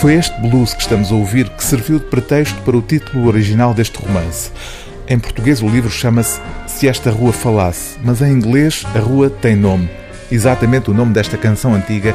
Foi 0.00 0.14
este 0.14 0.38
blues 0.40 0.74
que 0.74 0.82
estamos 0.82 1.10
a 1.10 1.14
ouvir 1.14 1.48
que 1.48 1.64
serviu 1.64 1.98
de 1.98 2.04
pretexto 2.04 2.60
para 2.62 2.76
o 2.76 2.82
título 2.82 3.26
original 3.26 3.72
deste 3.72 3.98
romance. 3.98 4.52
Em 5.08 5.18
português, 5.18 5.62
o 5.62 5.68
livro 5.68 5.90
chama-se 5.90 6.38
Se 6.66 6.86
Esta 6.86 7.10
Rua 7.10 7.32
Falasse, 7.32 7.96
mas 8.04 8.20
em 8.20 8.30
inglês, 8.30 8.84
a 8.94 8.98
rua 8.98 9.30
tem 9.30 9.56
nome. 9.56 9.88
Exatamente 10.30 10.90
o 10.90 10.94
nome 10.94 11.14
desta 11.14 11.38
canção 11.38 11.74
antiga, 11.74 12.14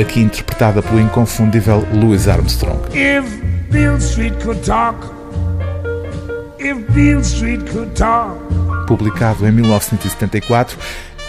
aqui 0.00 0.20
interpretada 0.20 0.82
pelo 0.82 1.00
inconfundível 1.00 1.86
Louis 1.92 2.26
Armstrong. 2.26 2.80
If 2.88 3.24
Beale 3.70 3.98
Street 3.98 4.34
could 4.42 4.60
talk, 4.62 4.98
if 6.58 6.76
Beale 6.92 7.20
Street 7.20 7.62
could 7.70 7.92
talk. 7.92 8.38
Publicado 8.88 9.46
em 9.46 9.52
1974, 9.52 10.76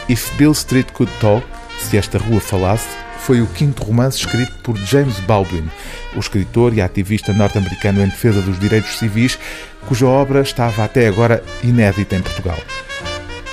If 0.10 0.36
Beale 0.38 0.54
Street 0.54 0.92
Could 0.94 1.12
Talk, 1.20 1.46
Se 1.80 1.98
Esta 1.98 2.18
Rua 2.18 2.40
Falasse, 2.40 2.88
foi 3.26 3.42
o 3.42 3.48
quinto 3.48 3.84
romance 3.84 4.20
escrito 4.20 4.54
por 4.62 4.78
James 4.78 5.20
Baldwin, 5.22 5.68
o 6.16 6.20
escritor 6.20 6.76
e 6.76 6.82
ativista 6.82 7.34
norte-americano 7.34 8.04
em 8.04 8.08
defesa 8.08 8.40
dos 8.40 8.60
direitos 8.60 9.00
civis, 9.00 9.40
cuja 9.88 10.06
obra 10.06 10.42
estava 10.42 10.84
até 10.84 11.08
agora 11.08 11.44
inédita 11.64 12.16
em 12.16 12.22
Portugal. 12.22 12.60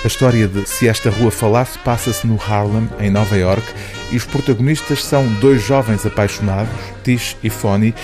A 0.03 0.07
história 0.07 0.47
de 0.47 0.69
Se 0.69 0.87
Esta 0.87 1.09
Rua 1.09 1.31
Falasse 1.31 1.79
passa-se 1.79 2.27
no 2.27 2.39
Harlem, 2.39 2.87
em 2.99 3.09
Nova 3.09 3.35
York, 3.35 3.65
e 4.11 4.15
os 4.15 4.25
protagonistas 4.25 5.03
são 5.03 5.25
dois 5.39 5.63
jovens 5.63 6.05
apaixonados, 6.05 6.71
Tish 7.03 7.35
e 7.43 7.49
Fonny, 7.49 7.95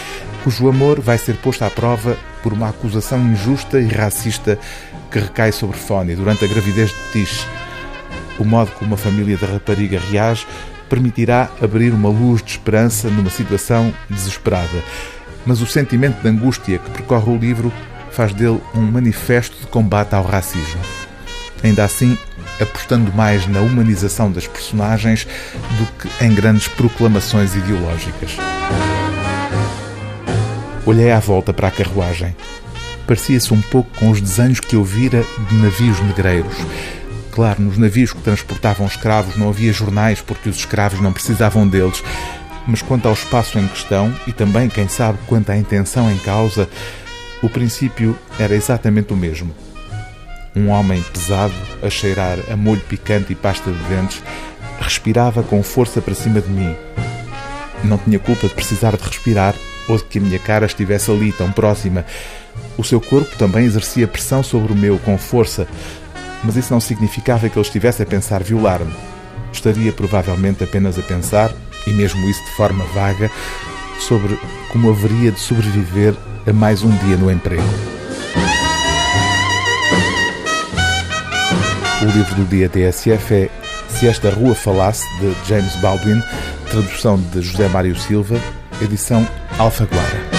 cujo 0.44 0.68
amor 0.68 1.00
vai 1.00 1.20
ser 1.20 1.36
posto 1.36 1.64
à 1.64 1.70
prova 1.70 2.18
por 2.42 2.52
uma 2.52 2.70
acusação 2.70 3.20
injusta 3.20 3.80
e 3.80 3.88
racista 3.88 4.58
que 5.12 5.20
recai 5.20 5.52
sobre 5.52 5.78
Fonny 5.78 6.16
durante 6.16 6.44
a 6.44 6.48
gravidez 6.48 6.90
de 6.90 7.12
Tish. 7.12 7.46
O 8.40 8.44
modo 8.44 8.72
como 8.72 8.96
a 8.96 8.98
família 8.98 9.38
da 9.38 9.46
rapariga 9.46 10.00
reage 10.10 10.48
permitirá 10.90 11.50
abrir 11.62 11.94
uma 11.94 12.10
luz 12.10 12.42
de 12.42 12.52
esperança 12.52 13.10
numa 13.10 13.30
situação 13.30 13.94
desesperada. 14.10 14.84
Mas 15.46 15.62
o 15.62 15.68
sentimento 15.68 16.22
de 16.22 16.28
angústia 16.28 16.80
que 16.80 16.90
percorre 16.90 17.32
o 17.32 17.38
livro 17.38 17.72
faz 18.12 18.34
dele 18.34 18.60
um 18.76 18.82
manifesto 18.82 19.56
de 19.62 19.68
combate 19.68 20.14
ao 20.14 20.24
racismo. 20.24 20.82
Ainda 21.64 21.84
assim, 21.84 22.18
apostando 22.60 23.14
mais 23.14 23.48
na 23.48 23.62
humanização 23.62 24.32
das 24.32 24.48
personagens 24.48 25.28
do 25.78 25.86
que 25.98 26.26
em 26.26 26.34
grandes 26.34 26.68
proclamações 26.68 27.56
ideológicas. 27.56 28.36
Olhei 30.86 31.12
à 31.12 31.20
volta 31.20 31.54
para 31.54 31.68
a 31.68 31.72
carruagem. 31.72 32.36
Parecia-se 33.06 33.54
um 33.54 33.62
pouco 33.62 33.90
com 34.00 34.10
os 34.10 34.20
desenhos 34.20 34.60
que 34.60 34.76
eu 34.76 34.84
vira 34.84 35.24
de 35.50 35.56
navios 35.56 36.00
negreiros 36.02 36.56
Claro, 37.32 37.62
nos 37.62 37.78
navios 37.78 38.12
que 38.12 38.22
transportavam 38.22 38.88
escravos 38.88 39.36
não 39.36 39.50
havia 39.50 39.72
jornais 39.72 40.22
porque 40.22 40.50
os 40.50 40.58
escravos 40.58 41.00
não 41.00 41.14
precisavam 41.14 41.68
deles. 41.68 42.04
Mas 42.68 42.82
quanto 42.82 43.08
ao 43.08 43.14
espaço 43.14 43.58
em 43.58 43.68
questão, 43.68 44.14
e 44.28 44.34
também, 44.34 44.70
quem 44.70 44.88
sabe, 44.88 45.18
quanto 45.26 45.52
à 45.52 45.58
intenção 45.58 46.12
em 46.12 46.18
causa, 46.18 46.70
o 47.42 47.50
princípio 47.50 48.18
era 48.38 48.54
exatamente 48.54 49.14
o 49.14 49.18
mesmo. 49.18 49.56
Um 50.56 50.70
homem 50.70 51.02
pesado, 51.14 51.54
a 51.82 51.90
cheirar 51.90 52.38
a 52.52 52.56
molho 52.56 52.82
picante 52.82 53.32
e 53.32 53.36
pasta 53.36 53.72
de 53.72 53.84
dentes, 53.84 54.22
respirava 54.82 55.42
com 55.44 55.64
força 55.64 56.02
para 56.02 56.14
cima 56.14 56.42
de 56.42 56.50
mim. 56.50 56.76
Não 57.84 57.98
tinha 57.98 58.20
culpa 58.20 58.48
de 58.48 58.54
precisar 58.54 58.96
de 58.98 59.04
respirar 59.04 59.56
ou 59.88 59.98
de 59.98 60.04
que 60.04 60.20
a 60.20 60.22
minha 60.22 60.40
cara 60.40 60.66
estivesse 60.66 61.10
ali, 61.10 61.32
tão 61.32 61.52
próxima. 61.52 62.06
O 62.78 62.84
seu 62.84 63.00
corpo 63.00 63.36
também 63.38 63.66
exercia 63.66 64.08
pressão 64.08 64.44
sobre 64.44 64.74
o 64.74 64.76
meu 64.76 65.00
com 65.00 65.18
força, 65.18 65.68
mas 66.44 66.56
isso 66.56 66.74
não 66.74 66.80
significava 66.80 67.50
que 67.50 67.58
ele 67.58 67.66
estivesse 67.66 68.02
a 68.02 68.06
pensar 68.06 68.44
violar-me. 68.44 68.94
Estaria 69.52 69.92
provavelmente 69.92 70.64
apenas 70.64 70.98
a 70.98 71.02
pensar, 71.02 71.52
e 71.86 71.92
mesmo 71.92 72.30
isso 72.30 72.44
de 72.46 72.52
forma 72.52 72.84
vaga, 72.94 73.30
sobre 74.00 74.40
como 74.72 74.90
haveria 74.90 75.32
de 75.32 75.40
sobreviver 75.40 76.16
a 76.48 76.54
mais 76.54 76.84
um 76.84 76.96
dia 76.98 77.18
no 77.18 77.32
emprego. 77.32 77.64
O 82.02 82.06
livro 82.06 82.36
do 82.36 82.46
dia 82.46 82.70
TSF 82.70 83.34
é 83.34 83.50
Se 83.90 84.08
Esta 84.08 84.30
Rua 84.30 84.56
Falasse, 84.56 85.06
de 85.20 85.36
James 85.48 85.76
Baldwin, 85.78 86.22
tradução 86.70 87.20
de 87.34 87.42
José 87.42 87.68
Mário 87.68 87.96
Silva, 87.98 88.40
edição 88.82 89.28
Alfaguara. 89.58 90.39